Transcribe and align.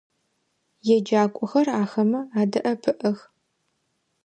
Еджакӏохэр 0.95 1.67
ахэмэ 1.81 2.21
адэӏэпыӏэх. 2.41 3.17